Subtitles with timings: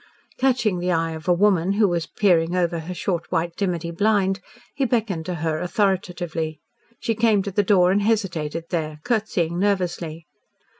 [0.39, 4.39] Catching the eye of a woman who was peering over her short white dimity blind,
[4.73, 6.59] he beckoned to her authoritatively.
[6.99, 10.25] She came to the door and hesitated there, curtsying nervously.